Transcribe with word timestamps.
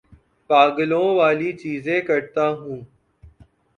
پاگلوں 0.49 1.09
والی 1.17 1.51
چیزیں 1.53 1.99
کرتا 2.01 2.45
ہوں 2.51 2.79